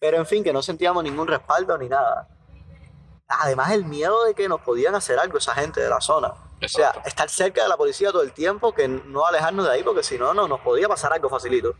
[0.00, 2.28] Pero en fin, que no sentíamos ningún respaldo ni nada.
[3.28, 6.34] Además, el miedo de que nos podían hacer algo esa gente de la zona.
[6.62, 7.08] O sea, Exacto.
[7.08, 10.18] estar cerca de la policía todo el tiempo, que no alejarnos de ahí, porque si
[10.18, 11.74] no, no nos podía pasar algo facilito.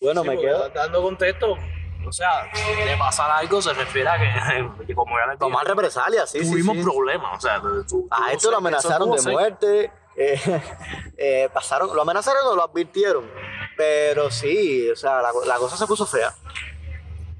[0.00, 0.68] Bueno, Sí, me quedo.
[0.68, 1.56] Dando contexto,
[2.06, 6.30] o sea, de pasar algo se refiere a que, que como ya le Tomar represalias,
[6.30, 6.82] sí, sí, tuvimos sí.
[6.84, 7.36] problemas.
[7.36, 9.92] O sea, tu- A esto lo amenazaron de muerte.
[10.16, 10.62] eh,
[11.18, 13.28] eh, pasaron, lo amenazaron o lo advirtieron.
[13.76, 16.32] Pero sí, o sea, la, la cosa se puso fea.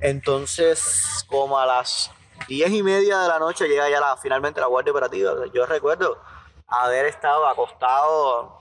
[0.00, 2.10] Entonces, como a las
[2.49, 5.33] diez y media de la noche llega ya la, finalmente la guardia operativa.
[5.53, 6.18] Yo recuerdo
[6.68, 8.53] haber estado acostado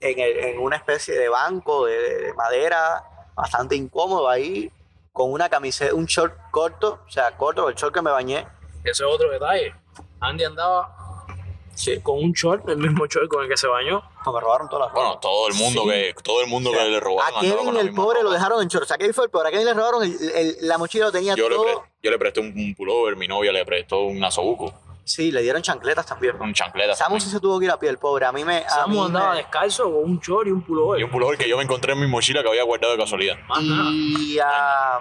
[0.00, 4.70] en, el- en una especie de banco de, de madera bastante incómodo ahí,
[5.12, 8.46] con una camiseta, un short corto, o sea, corto, el short que me bañé.
[8.84, 9.74] Ese es otro detalle.
[10.20, 10.96] Andy andaba
[12.02, 14.02] con un short, el mismo short con el que se bañó.
[14.26, 15.04] Me robaron todas las ropas.
[15.04, 15.88] Bueno, todo el mundo Sí.
[15.90, 18.68] que todo el mundo que le A robaron con Kevin, el pobre, lo dejaron en
[18.68, 18.84] short.
[18.84, 19.48] O sea, Kevin fue el pobre.
[19.48, 21.64] A Kevin le robaron el- el- la mochila, lo tenía Yo le, todo.
[21.64, 24.72] pre- yo le presté un, un pullover, mi novia le prestó un asobuco,
[25.04, 26.40] Sí, le dieron chancletas también.
[26.40, 28.26] un chancleta Samu sí se tuvo que ir a pie, el pobre.
[28.26, 28.58] A mí me.
[28.58, 31.00] A Samu mí andaba me- descalzo con un short y un pullover.
[31.00, 33.36] y un pullover que yo me encontré en mi mochila que había guardado de casualidad.
[33.48, 33.60] Más.
[33.62, 35.00] Y a,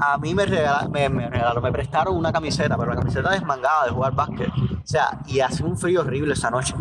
[0.00, 3.84] a mí me regalaron, me, me regalaron, me prestaron una camiseta, pero la camiseta desmangada
[3.84, 4.48] de jugar básquet.
[4.88, 6.74] O sea, y hacía un frío horrible esa noche.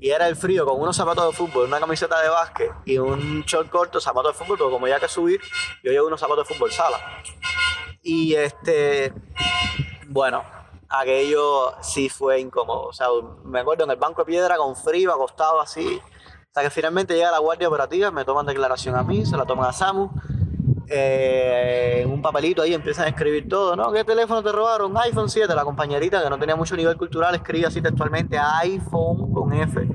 [0.00, 3.42] Y era el frío con unos zapatos de fútbol, una camiseta de básquet y un
[3.42, 5.40] short corto, zapatos de fútbol, pero como ya que subir,
[5.84, 6.98] yo llevo unos zapatos de fútbol sala.
[8.02, 9.12] Y este,
[10.08, 10.42] bueno,
[10.88, 12.86] aquello sí fue incómodo.
[12.86, 13.06] O sea,
[13.44, 16.00] me acuerdo en el banco de piedra con frío, acostado así.
[16.48, 19.66] Hasta que finalmente llega la guardia operativa, me toman declaración a mí, se la toman
[19.66, 20.10] a Samu.
[20.90, 23.92] Eh, un papelito ahí empiezan a escribir todo, ¿no?
[23.92, 24.96] ¿Qué teléfono te robaron?
[24.98, 25.54] iPhone 7.
[25.54, 29.86] La compañerita que no tenía mucho nivel cultural escribe así textualmente iPhone con F.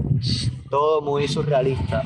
[0.69, 2.03] Todo muy surrealista.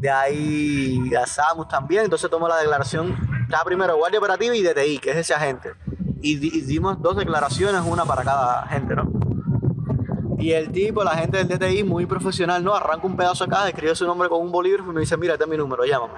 [0.00, 4.98] De ahí a Samus también, entonces tomó la declaración, estaba primero guardia operativa y DTI,
[4.98, 5.72] que es ese agente.
[6.22, 9.10] Y, di- y dimos dos declaraciones, una para cada agente, ¿no?
[10.38, 12.74] Y el tipo, la gente del DTI, muy profesional, ¿no?
[12.76, 15.44] Arranca un pedazo caja, escribe su nombre con un bolígrafo y me dice, mira, este
[15.44, 16.14] es mi número, llámame.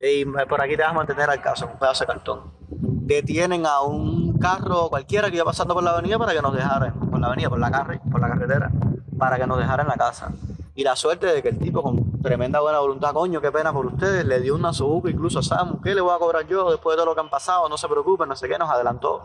[0.00, 2.52] Y por aquí te vas a mantener al caso, un pedazo de cartón.
[2.68, 7.10] Detienen a un carro cualquiera que iba pasando por la avenida para que nos dejaran,
[7.10, 8.70] por la avenida, por la, carre, por la carretera,
[9.18, 10.30] para que nos dejaran la casa.
[10.76, 13.86] Y la suerte de que el tipo con tremenda buena voluntad, coño, qué pena por
[13.86, 16.94] ustedes, le dio una sobuca incluso a Samu, ¿qué le voy a cobrar yo después
[16.94, 17.68] de todo lo que han pasado?
[17.68, 19.22] No se preocupen, no sé qué, nos adelantó.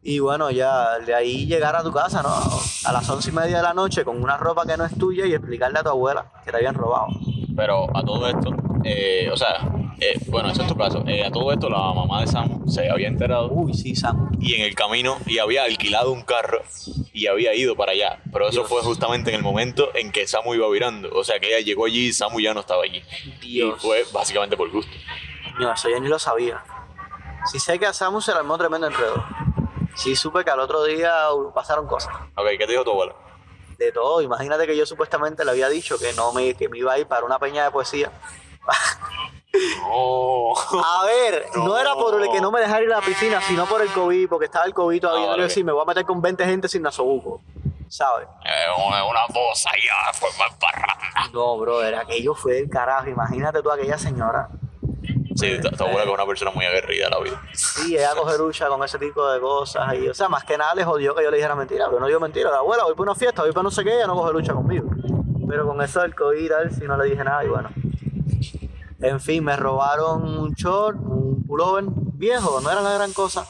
[0.00, 2.30] Y bueno, ya de ahí llegar a tu casa, ¿no?
[2.86, 5.26] A las once y media de la noche con una ropa que no es tuya
[5.26, 7.08] y explicarle a tu abuela que te habían robado.
[7.54, 8.50] Pero a todo esto,
[8.84, 9.68] eh, o sea,
[10.00, 11.02] eh, bueno, ese es tu caso.
[11.06, 14.28] Eh, a todo esto, la mamá de Samu se había enterado Uy, sí, Samu.
[14.40, 16.62] y en el camino y había alquilado un carro
[17.12, 18.20] y había ido para allá.
[18.32, 18.68] Pero eso Dios.
[18.68, 21.08] fue justamente en el momento en que Samu iba virando.
[21.12, 23.02] O sea, que ella llegó allí y Samu ya no estaba allí.
[23.40, 23.76] Dios.
[23.78, 24.92] Y fue básicamente por gusto.
[25.58, 26.62] No, eso yo ni lo sabía.
[27.50, 29.24] Sí sé que a Samu se le armó tremendo enredo.
[29.94, 31.12] Sí supe que al otro día
[31.54, 32.12] pasaron cosas.
[32.34, 33.14] Ok, ¿qué te dijo tu abuela?
[33.78, 34.20] De todo.
[34.20, 37.06] Imagínate que yo supuestamente le había dicho que no me, que me iba a ir
[37.06, 38.10] para una peña de poesía.
[39.82, 40.52] No.
[40.82, 41.78] A ver, no, No.
[41.78, 44.28] era por el que no me dejara ir a la piscina, sino por el COVID,
[44.28, 45.26] porque estaba el COVID todavía.
[45.26, 45.42] Ah, vale.
[45.44, 47.40] decía, me voy a meter con 20 gente sin nasobuco.
[47.88, 48.26] ¿Sabes?
[48.44, 51.30] Eh, una, una cosa ya fue más parranda.
[51.32, 53.08] No, brother, aquello fue del carajo.
[53.08, 54.48] Imagínate tú aquella señora.
[55.36, 57.40] Sí, tu, abuela que es una persona muy aguerrida a la vida.
[57.52, 59.94] Sí, ella coge lucha con ese tipo de cosas.
[59.94, 61.86] Y, o sea, más que nada le jodió que yo le dijera mentira.
[61.86, 62.50] Pero no digo mentira.
[62.50, 64.52] La abuela, voy para una fiesta, voy para no sé qué, ella no coge lucha
[64.52, 64.88] conmigo.
[65.48, 67.68] Pero con eso del COVID y tal, si no le dije nada, y bueno.
[69.04, 73.46] En fin, me robaron un short, un pullover viejo, no era la gran cosa.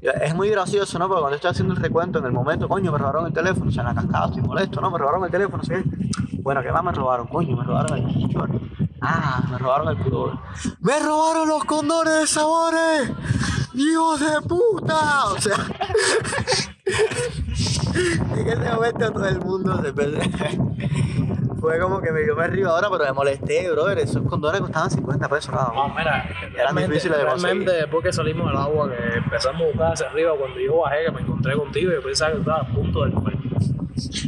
[0.00, 1.06] Es muy gracioso, ¿no?
[1.06, 3.70] Porque cuando estoy haciendo el recuento en el momento, coño, me robaron el teléfono, o
[3.70, 4.90] sea, en la cascada estoy molesto, ¿no?
[4.90, 5.74] Me robaron el teléfono, ¿sí?
[6.40, 7.26] Bueno, ¿qué más me robaron?
[7.26, 8.52] Coño, me robaron el short.
[9.02, 10.38] Ah, me robaron el pullover.
[10.80, 13.12] ¡Me robaron los condones de sabores!
[13.74, 15.26] ¡Hijos de puta!
[15.26, 15.56] O sea,
[18.34, 20.20] en ese momento todo el mundo se perdió.
[21.60, 23.98] Fue como que me, me río ahora, pero me molesté, brother.
[23.98, 25.94] Esos condones costaban 50 pesos cada No, uno.
[25.96, 27.80] mira, Eran realmente, difíciles de realmente conseguir.
[27.82, 31.10] después que salimos del agua, que empezamos a buscar hacia arriba, cuando yo bajé, que
[31.12, 33.36] me encontré contigo, yo pensaba que estaba a punto del muerto.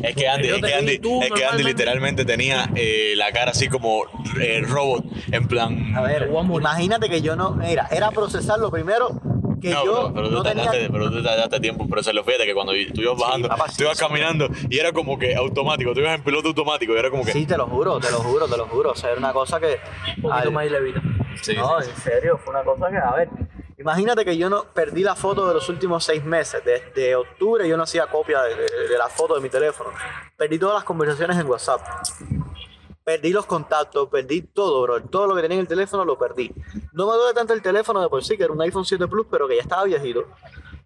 [0.03, 3.51] Es que Andy, es que Andy, tú es que Andy literalmente tenía eh, la cara
[3.51, 4.03] así como
[4.41, 5.95] eh, robot, en plan.
[5.95, 7.51] A ver, imagínate que yo no.
[7.53, 9.21] Mira, era procesar lo primero
[9.61, 10.65] que no, yo pero, pero no tú tenía.
[10.65, 12.25] tardaste, pero tú tardaste tiempo en procesarlo.
[12.25, 14.05] Fíjate que cuando tú ibas bajando, papá, sí, tú ibas sí.
[14.05, 17.33] caminando y era como que automático, tú ibas en piloto automático y era como que.
[17.33, 18.91] Sí, te lo juro, te lo juro, te lo juro.
[18.93, 19.79] O sea, era una cosa que.
[20.17, 21.01] Un poquito al- más y levita.
[21.43, 23.29] Sí, no, sí, en serio, fue una cosa que, a ver,
[23.79, 26.63] imagínate que yo no perdí la foto de los últimos seis meses.
[26.65, 29.91] Desde octubre yo no hacía copia de, de- de la foto de mi teléfono.
[30.37, 31.81] Perdí todas las conversaciones en WhatsApp.
[33.09, 35.03] Perdí los contactos, perdí todo, bro.
[35.05, 36.53] Todo lo que tenía en el teléfono lo perdí.
[36.93, 39.27] No me duele tanto el teléfono de por sí, que era un iPhone 7 Plus,
[39.31, 40.27] pero que ya estaba viejito.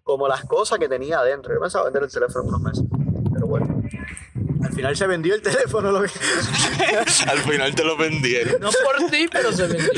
[0.03, 1.53] Como las cosas que tenía adentro.
[1.53, 2.85] Yo pensaba vender el teléfono en unos meses.
[3.33, 3.83] Pero bueno.
[4.63, 5.91] Al final se vendió el teléfono.
[5.91, 6.07] Lo que...
[7.29, 8.61] Al final te lo vendieron.
[8.61, 9.91] No por ti, pero se vendió.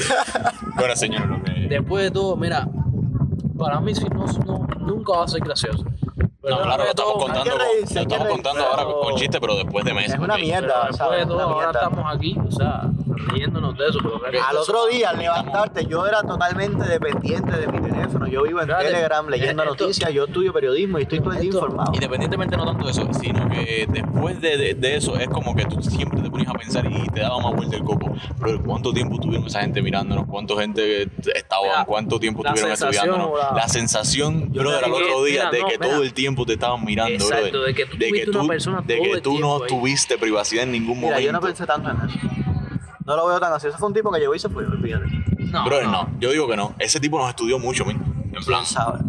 [0.78, 1.52] Bueno, señor, lo que.
[1.70, 2.68] Después de todo, mira,
[3.56, 5.86] para mí sí, no, no- nunca va a ser gracioso.
[6.46, 9.56] Pero No, claro, lo estamos contando, con- lo estamos reírse, contando ahora con chiste, pero
[9.56, 10.14] después de meses.
[10.14, 10.88] Es una mierda.
[10.90, 12.82] después de todo, ahora estamos aquí, o sea,
[13.16, 17.80] de eso, pero claro, Al otro día, al levantarte, yo era totalmente dependiente de mi
[17.80, 18.28] teléfono.
[18.28, 18.68] Yo vivo en.
[18.68, 21.92] Telegram leyendo Eh, esto- noticias, yo estudio periodismo y estoy todo el día informado.
[21.94, 25.66] Independientemente no tanto de eso, sino que después de, de- de eso es como que
[25.66, 28.12] tú siempre te ponías a pensar y te daba más vuelta el coco.
[28.44, 30.26] Pero ¿cuánto tiempo tuvieron esa gente mirándonos?
[30.28, 31.64] ¿Cuánta gente estaba?
[31.64, 33.32] Mira, ¿Cuánto tiempo estuvieron estudiándonos?
[33.38, 35.90] la- La sensación, Yo brother, al otro día mira, de no, que mira.
[35.94, 37.68] todo el tiempo te estaban mirando, Exacto, brother.
[37.68, 40.64] de que tú tuviste una persona de todo que el tú no tiempo tuviste privacidad
[40.64, 41.26] en ningún Mira, momento.
[41.26, 42.20] yo no pensé tanto en eso.
[43.06, 43.68] No lo veo tan así.
[43.68, 45.06] Ese fue un tipo que llegó y se fue, fíjate.
[45.38, 46.10] no, Brother, no.
[46.20, 46.76] Yo digo que no.
[46.80, 47.98] Ese tipo nos estudió mucho, men.
[48.34, 48.64] En plan.
[48.64, 49.00] ¿Quién sabe?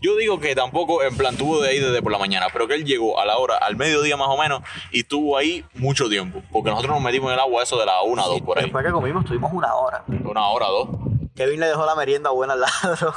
[0.00, 2.74] Yo digo que tampoco, en plan, tuvo de ahí desde por la mañana, pero que
[2.74, 4.62] él llegó a la hora, al mediodía más o menos,
[4.92, 6.42] y estuvo ahí mucho tiempo.
[6.52, 8.64] Porque nosotros nos metimos en el agua eso de la una a dos por ahí.
[8.64, 10.04] Después que comimos, estuvimos una hora.
[10.06, 10.88] Una hora, dos.
[11.34, 13.14] Kevin le dejó la merienda buena al ladro.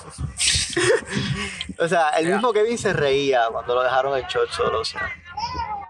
[1.80, 4.80] o sea, el mismo Kevin se reía cuando lo dejaron el short solo.
[4.80, 5.02] O sea.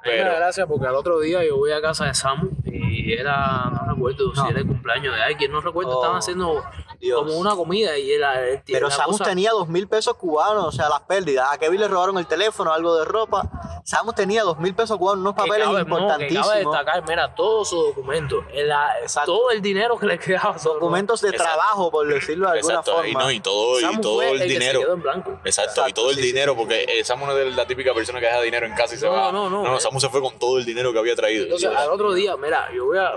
[0.05, 3.93] Pero- gracia porque al otro día yo voy a casa de Samu y era, no
[3.93, 4.43] recuerdo No.
[4.45, 6.63] si era el cumpleaños de alguien, no recuerdo, Oh, estaban haciendo
[7.05, 7.19] Dios.
[7.21, 10.89] como una comida y tiene Pero Samus cosa- tenía dos mil pesos cubanos, o sea,
[10.89, 11.47] las pérdidas.
[11.51, 13.49] A Kevin le robaron el teléfono, algo de ropa.
[13.83, 16.47] Samus tenía dos mil pesos cubanos, unos que papeles cabe, no, que importantísimos.
[16.47, 18.93] cabe destacar, mira, todos sus documentos, la-
[19.25, 20.55] todo el dinero que le quedaba.
[20.63, 21.53] documentos de Exacto.
[21.53, 23.23] trabajo, por decirlo de alguna Exacto, y, forma.
[23.25, 24.79] no, y todo, y todo el, el que se dinero.
[24.79, 25.39] quedó en blanco.
[25.45, 26.57] Exacto, y todo el sí, dinero, sí.
[26.59, 29.05] porque eh, Samu no es la típica persona que deja dinero en casa y se
[29.05, 29.31] No, va.
[29.31, 29.79] no, no, no eh.
[29.79, 31.43] Samu se fue con todo el dinero que había traído.
[31.43, 33.11] Entonces, al otro día, mira, yo voy a.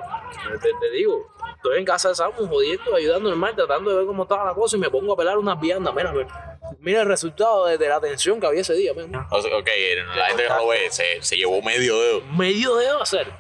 [0.61, 1.27] Te, te digo,
[1.59, 4.77] estoy en casa de Samu jodiendo, ayudando normal, tratando de ver cómo estaba la cosa
[4.77, 5.95] y me pongo a pelar unas viandas.
[5.95, 8.93] Mira, mira, mira el resultado de, de la tensión que había ese día.
[8.93, 9.69] O sea, ok,
[10.17, 12.21] la gente que lo ve, se, se llevó medio dedo.
[12.37, 13.31] Medio dedo hacer.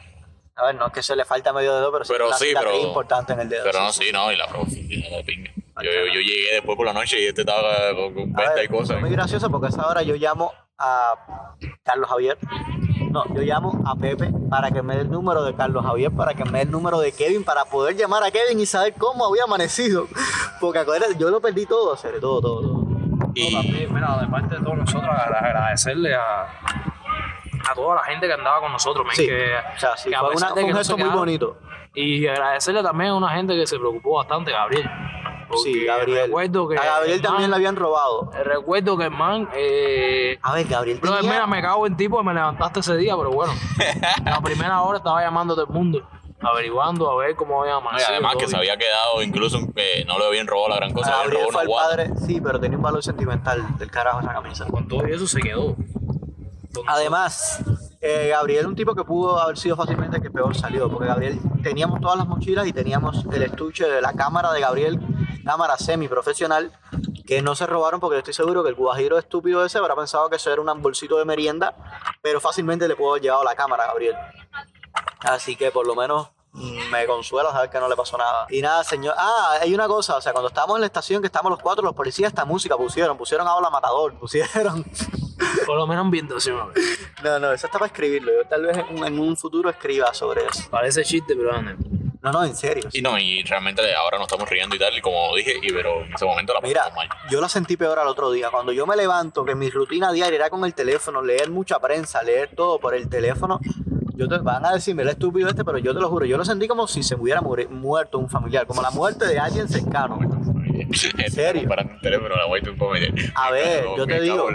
[0.56, 3.32] A ver, no es que se le falta medio dedo, pero, Pero sí, pero- importante
[3.32, 3.62] en el dedo.
[3.64, 4.10] Pero no, sí.
[4.12, 5.50] no, y la profundidad de pinga.
[5.76, 8.40] Ah, Yo, yo, yo llegué después por la noche y este estaba con, con A
[8.40, 8.88] venta ver, y cosas.
[8.98, 11.46] fue muy gracioso porque a esa hora yo llamo a
[11.84, 12.36] Carlos Javier.
[13.10, 16.34] No, yo llamo a Pepe para que me dé el número de Carlos Javier, para
[16.34, 19.24] que me dé el número de Kevin, para poder llamar a Kevin y saber cómo
[19.26, 20.06] había amanecido.
[20.60, 22.88] Porque acuérdate, yo lo perdí todo, hacer todo, todo, todo.
[23.34, 26.42] Y, También, mira, de parte de todos nosotros, agra- agradecerle a,
[27.70, 30.34] a toda la gente que andaba con nosotros, Sí, que, o sea, sí, que fue,
[30.34, 31.56] una- un gesto muy quedaron, bonito.
[31.94, 34.88] Y agradecerle también a una gente que se preocupó bastante, Gabriel.
[35.48, 36.26] Porque Sí, Gabriel.
[36.26, 38.30] Recuerdo que A Gabriel el también man- le habían robado.
[38.44, 39.48] Recuerdo que el man.
[39.54, 41.22] Eh, A ver, Gabriel tenía...
[41.22, 43.52] mira, me cago en tipo que me levantaste ese día, pero bueno.
[44.24, 46.06] la primera hora estaba llamando a todo el mundo,
[46.40, 48.10] averiguando a ver cómo había amanecido.
[48.12, 51.14] además que se había quedado, incluso que no le habían robado la gran cosa, le
[51.16, 51.82] habían Gabriel robado fue una
[52.14, 54.66] padre, sí, pero tenía un valor sentimental del carajo esa camisa.
[54.66, 55.74] Con todo eso se quedó.
[56.86, 57.62] Además,
[58.00, 61.40] eh, Gabriel un tipo que pudo haber sido fácilmente el que peor salió, porque Gabriel
[61.62, 65.00] teníamos todas las mochilas y teníamos el estuche de la cámara de Gabriel,
[65.44, 66.72] cámara semi-profesional,
[67.26, 70.30] que no se robaron porque yo estoy seguro que el guajiro estúpido ese habrá pensado
[70.30, 71.74] que eso era un bolsito de merienda,
[72.22, 74.16] pero fácilmente le pudo haber llevado la cámara Gabriel.
[75.20, 76.28] Así que por lo menos
[76.90, 78.46] me consuela saber que no le pasó nada.
[78.50, 79.14] Y nada, señor.
[79.16, 81.84] Ah, hay una cosa, o sea, cuando estábamos en la estación, que estábamos los cuatro,
[81.84, 84.84] los policías esta música pusieron, pusieron a Hola Matador, pusieron...
[85.66, 86.58] Por lo menos ambientación.
[86.58, 86.76] a ver.
[87.22, 88.32] No, no, eso está para escribirlo.
[88.32, 90.68] Yo tal vez en, en un futuro escriba sobre eso.
[90.70, 91.76] Parece chiste, pero anda.
[92.22, 92.88] No, no, en serio.
[92.92, 96.02] Y no, y realmente ahora nos estamos riendo y tal, y como dije, y pero
[96.04, 97.08] en ese momento la Mira, mal.
[97.30, 98.50] yo la sentí peor al otro día.
[98.50, 102.22] Cuando yo me levanto, que mi rutina diaria era con el teléfono, leer mucha prensa,
[102.22, 103.60] leer todo por el teléfono.
[104.16, 106.44] Yo te van a decirme el estúpido este, pero yo te lo juro, yo lo
[106.44, 110.18] sentí como si se me hubiera muerto un familiar, como la muerte de alguien cercano.
[111.18, 111.68] ¿En serio?
[111.68, 113.10] Para teléfono, la comes.
[113.34, 114.48] A ver, yo te digo,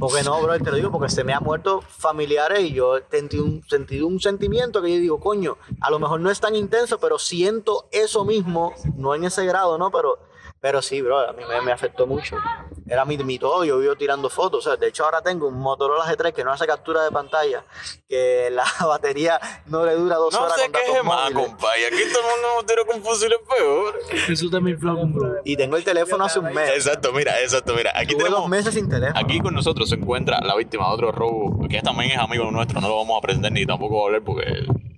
[0.00, 3.38] porque no, bro, te lo digo porque se me han muerto familiares y yo sentí
[3.38, 6.98] un, sentí un sentimiento que yo digo, coño, a lo mejor no es tan intenso,
[6.98, 9.90] pero siento eso mismo, no en ese grado, ¿no?
[9.90, 10.18] Pero,
[10.60, 12.36] pero sí, bro, a mí me, me afectó mucho.
[12.88, 15.54] Era mi, mi todo, yo vivo tirando fotos, o sea, de hecho ahora tengo un
[15.58, 17.64] Motorola G3 que no hace captura de pantalla,
[18.08, 21.86] que la batería no le dura dos No horas sé con qué es más, compadre.
[21.86, 23.98] Aquí todo el mundo motero con fusiles peor.
[24.28, 25.34] Eso también fue un bro.
[25.44, 26.70] Y tengo el teléfono hace un mes.
[26.70, 27.90] Exacto, mira, exacto, mira.
[27.94, 28.40] Aquí Tuve tenemos.
[28.40, 29.18] dos meses sin teléfono.
[29.18, 32.80] Aquí con nosotros se encuentra la víctima de otro robo, que también es amigo nuestro,
[32.80, 34.44] no lo vamos a presentar ni tampoco a hablar porque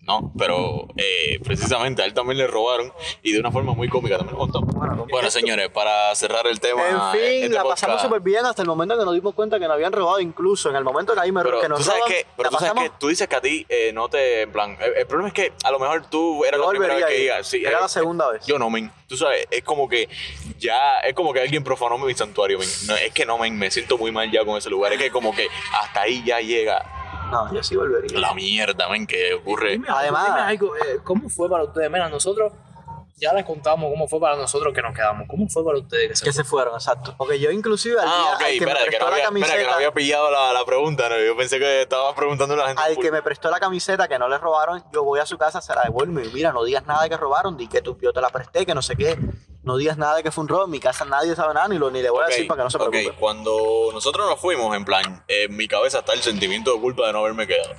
[0.09, 2.91] no, pero eh, precisamente a él también le robaron
[3.23, 4.75] y de una forma muy cómica también lo contamos.
[4.75, 6.83] Bueno, Bueno, señores, para cerrar el tema.
[6.89, 9.59] En fin, este la podcast- pasamos súper bien hasta el momento que nos dimos cuenta
[9.59, 11.85] que nos habían robado, incluso en el momento que ahí me Pero que nos tú
[11.85, 14.43] sabes roban, que, pero tú sabes que tú dices que a ti eh, no te,
[14.43, 16.95] en plan, el, el problema es que a lo mejor tú era Yo la primera
[16.95, 18.47] vez que ibas, sí, Era eh, la segunda vez.
[18.47, 18.91] Yo no, men.
[19.07, 20.09] Tú sabes, es como que
[20.59, 22.69] ya, es como que alguien profanó mi santuario, men.
[22.87, 24.93] No, es que no, men, me siento muy mal ya con ese lugar.
[24.93, 25.49] Es que como que
[25.81, 26.98] hasta ahí ya llega
[27.31, 28.19] No, yo sí volvería.
[28.19, 29.73] la mierda, men, que ocurre.
[29.73, 31.91] Dime, Además- dime algo, eh, ¿cómo fue para ustedes?
[31.91, 32.53] Mira, nosotros
[33.21, 35.27] Ya les contamos cómo fue para nosotros que nos quedamos.
[35.29, 37.17] ¿Cómo fue para ustedes que se Que se fueron, exacto.
[37.19, 39.39] Porque yo inclusive al día Ah, al que me que prestó la había, espera, que
[39.41, 41.19] no camiseta, había pillado la, la pregunta, ¿no?
[41.19, 42.81] Yo pensé que estabas preguntando a la gente.
[42.81, 45.61] al que me prestó la camiseta que no le robaron, yo voy a su casa,
[45.61, 48.13] se la devuelvo y mira, no digas nada de que robaron, di que tú, yo
[48.13, 49.19] te la presté, que no sé qué.
[49.69, 51.79] No digas nada de que fue un robo, en mi casa nadie sabe nada, ni,
[51.79, 53.17] lo, ni le voy a Ok, decir para que no se ok, preocupe.
[53.21, 57.13] cuando nosotros nos fuimos, en plan, en mi cabeza está el sentimiento de culpa de
[57.13, 57.75] no haberme quedado.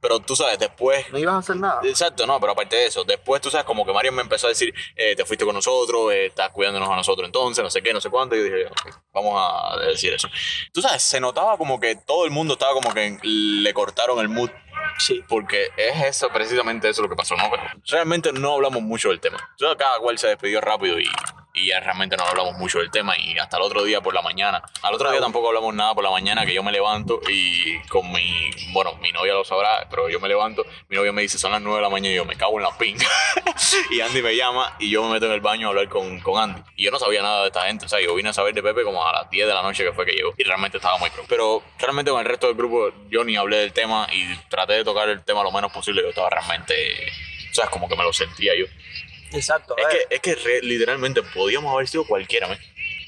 [0.00, 1.80] Pero tú sabes, después No ibas a hacer nada.
[1.82, 4.50] Exacto, no, pero aparte de eso, después tú sabes, como que Mario me empezó a
[4.50, 7.92] decir, eh, te fuiste con nosotros, eh, estás cuidándonos a nosotros entonces, no sé qué,
[7.94, 10.28] no sé cuánto, y yo dije, ok, vamos a decir eso.
[10.74, 14.28] Tú sabes, se notaba como que todo el mundo estaba como que le cortaron el
[14.28, 14.50] mood,
[14.98, 15.24] Sí.
[15.28, 17.50] porque es eso, precisamente eso lo que pasó, ¿no?
[17.50, 19.38] Pero realmente no hablamos mucho del tema.
[19.56, 21.08] O sea, cada cual se despidió rápido y,
[21.54, 24.22] y ya realmente no hablamos mucho del tema y hasta el otro día por la
[24.22, 24.60] mañana.
[24.82, 28.10] Al otro día tampoco hablamos nada por la mañana, que yo me levanto y con
[28.10, 31.52] mi, bueno, mi novia lo sabrá, pero yo me levanto, mi novia me dice, son
[31.52, 33.06] las 9 de la mañana y yo me cago en la pinga.
[33.90, 36.42] y Andy me llama y yo me meto en el baño a hablar con, con
[36.42, 36.60] Andy.
[36.76, 38.62] Y yo no sabía nada de esta gente, o sea, yo vine a saber de
[38.62, 40.98] Pepe como a las 10 de la noche que fue que llegó y realmente estaba
[40.98, 41.24] muy pro.
[41.28, 44.84] Pero realmente con el resto del grupo yo ni hablé del tema y traté de
[44.84, 46.74] tocar el tema lo menos posible, yo estaba realmente,
[47.50, 48.66] o sea, como que me lo sentía yo.
[49.32, 49.74] Exacto.
[49.76, 52.58] Es que, es que re- literalmente podíamos haber sido cualquiera, ¿me?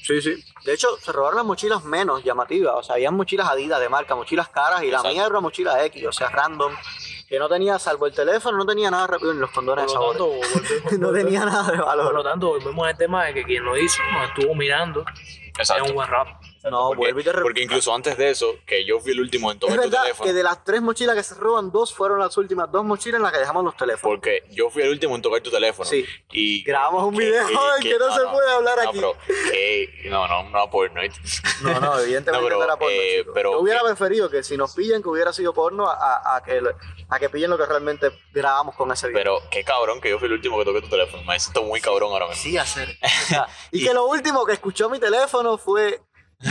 [0.03, 0.35] Sí, sí.
[0.63, 2.73] De hecho, se robaron las mochilas menos llamativas.
[2.77, 5.09] O sea, habían mochilas Adidas de marca, mochilas caras y la Exacto.
[5.09, 6.73] mía era una mochila X, o sea, random.
[7.27, 10.39] Que no tenía, salvo el teléfono, no tenía nada rápido en los condones de volvemos-
[10.99, 12.23] No tenía nada de Por lo valor.
[12.23, 15.03] tanto, volvemos al tema de que quien lo hizo nos estuvo mirando.
[15.57, 15.83] Exacto.
[15.83, 16.31] Es un buen rato.
[16.69, 19.51] No, porque, vuelvo y te porque incluso antes de eso, que yo fui el último
[19.51, 20.27] en Es tomar tu verdad teléfono.
[20.27, 23.23] que de las tres mochilas que se roban, dos fueron las últimas dos mochilas en
[23.23, 24.15] las que dejamos los teléfonos.
[24.17, 25.89] Porque yo fui el último en tocar tu teléfono.
[25.89, 26.05] Sí.
[26.31, 27.47] Y Grabamos un que- video en
[27.81, 28.99] que no se puede hablar no, aquí.
[28.99, 29.15] pero
[29.51, 31.01] que- no, no, no porno.
[31.61, 32.95] No, no, evidentemente No, pero, no era porno.
[32.95, 35.93] eh, pero Yo hubiera que- preferido que si nos pillan que hubiera sido porno a,
[35.95, 36.61] a- a que,
[37.09, 39.19] a que pillen lo que realmente grabamos con ese video.
[39.21, 41.23] Pero qué cabrón que yo fui el último que toqué tu teléfono.
[41.23, 42.41] Me siento muy cabrón ahora mismo.
[42.43, 42.97] Sí, hacer.
[43.27, 45.99] O sea, y que lo último que escuchó mi teléfono fue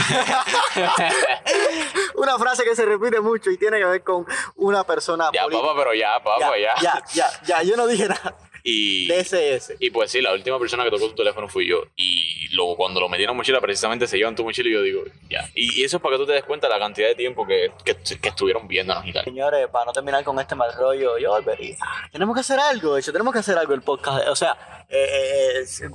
[2.15, 5.67] una frase que se repite mucho y tiene que ver con una persona ya, política.
[5.67, 6.75] papá, pero ya, papá, ya.
[6.81, 9.77] ya, ya, ya, yo no dije nada Y, de SS.
[9.79, 11.83] y pues sí, la última persona que tocó tu teléfono fui yo.
[11.95, 14.81] Y luego cuando lo metí en la mochila, precisamente se llevan tu mochila y yo
[14.81, 15.49] digo, ya.
[15.55, 17.47] Y, y eso es para que tú te des cuenta de la cantidad de tiempo
[17.47, 19.23] que, que, que estuvieron viéndonos y tal.
[19.23, 21.77] Señores, para no terminar con este mal rollo, yo volvería.
[22.11, 24.27] Tenemos que hacer algo, de hecho, tenemos que hacer algo el podcast.
[24.27, 25.89] O sea, eh, eh, eh,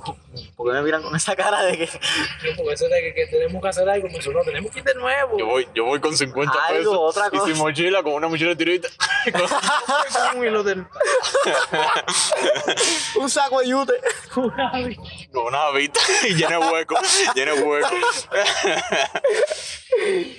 [0.55, 1.89] ¿por qué me miran con esa cara de que
[2.55, 4.93] Porque eso de que, que tenemos que hacer algo, pues no, tenemos que ir de
[4.95, 5.37] nuevo.
[5.39, 7.63] Yo voy, yo voy con 50 Algo, pesos otra y sin cosa.
[7.63, 8.87] mochila, con una mochila tirita.
[9.31, 9.41] Con
[10.39, 10.85] un hilo del-
[13.19, 13.93] un saco de yute?
[14.33, 16.95] con una vista y llena de hueco,
[17.33, 17.87] llena de hueco.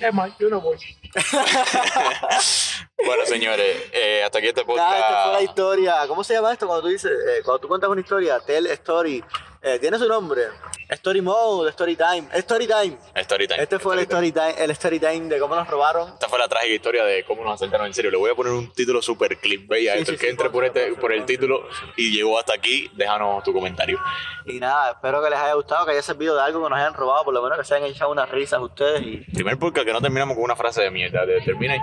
[0.01, 0.77] Es más, yo no voy.
[3.03, 4.89] bueno, señores, eh, hasta aquí este podcast.
[4.89, 5.95] Nada, esta fue la historia.
[6.07, 8.39] ¿Cómo se llama esto cuando tú dices, eh, cuando tú cuentas una historia?
[8.39, 9.23] Tell story.
[9.61, 10.43] Eh, tiene su nombre.
[10.89, 12.27] Story mode, story time.
[12.33, 12.97] Story time.
[13.15, 13.63] Story time.
[13.63, 16.09] Este fue el story time, el story time de cómo nos robaron.
[16.09, 18.11] Esta fue la trágica historia de cómo nos asaltaron en serio.
[18.11, 19.71] Le voy a poner un título super a Sí, esto.
[19.71, 23.43] sí, el que sí, entre por, este, por el título y llegó hasta aquí, déjanos
[23.43, 23.99] tu comentario.
[24.45, 26.93] Y nada, espero que les haya gustado, que haya servido de algo, que nos hayan
[26.93, 29.93] robado, por lo menos que se hayan echado unas risas ustedes y Primer podcast que
[29.93, 31.25] no terminamos con una frase de mierda.
[31.43, 31.79] Termina ahí.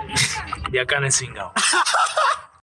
[0.71, 1.53] De acá en el cingado.